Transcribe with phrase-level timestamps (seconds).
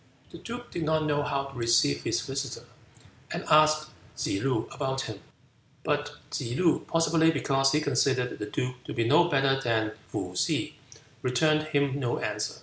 [0.31, 2.65] The duke did not know how to receive his visitor,
[3.29, 5.19] and asked Tsze loo about him.
[5.83, 10.33] But Tsze loo, possibly because he considered the duke to be no better than Pih
[10.47, 10.73] Hih,
[11.21, 12.55] returned him no answer.